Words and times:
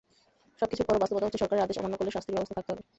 সবকিছুর 0.59 0.87
পরও 0.87 1.01
বাস্তবতা 1.01 1.25
হচ্ছে, 1.25 1.41
সরকারের 1.41 1.65
আদেশ 1.65 1.77
অমান্য 1.79 1.95
করলে 1.97 2.13
শাস্তির 2.15 2.35
ব্যবস্থা 2.35 2.57
থাকতে 2.57 2.71
হবে। 2.71 2.83